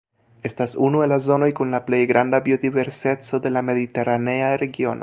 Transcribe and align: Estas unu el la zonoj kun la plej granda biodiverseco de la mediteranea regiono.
Estas 0.49 0.71
unu 0.87 1.01
el 1.07 1.13
la 1.15 1.19
zonoj 1.25 1.51
kun 1.59 1.75
la 1.77 1.81
plej 1.91 2.01
granda 2.13 2.41
biodiverseco 2.49 3.45
de 3.45 3.55
la 3.57 3.65
mediteranea 3.71 4.53
regiono. 4.67 4.99